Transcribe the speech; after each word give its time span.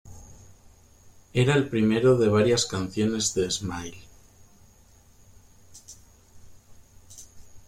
Era 1.31 1.53
el 1.53 1.69
primero 1.69 2.17
de 2.17 2.27
varias 2.27 2.65
canciones 2.65 3.35
de 3.35 3.51
"Smile". 3.51 4.01